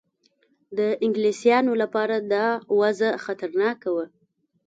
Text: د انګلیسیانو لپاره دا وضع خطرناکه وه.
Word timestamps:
د 0.77 0.79
انګلیسیانو 1.05 1.73
لپاره 1.81 2.15
دا 2.33 2.47
وضع 2.79 3.11
خطرناکه 3.25 3.89
وه. 3.95 4.05